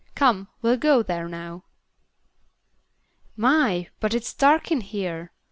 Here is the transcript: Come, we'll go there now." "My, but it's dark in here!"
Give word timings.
Come, 0.15 0.47
we'll 0.63 0.77
go 0.77 1.03
there 1.03 1.29
now." 1.29 1.63
"My, 3.35 3.89
but 3.99 4.15
it's 4.15 4.33
dark 4.33 4.71
in 4.71 4.81
here!" 4.81 5.31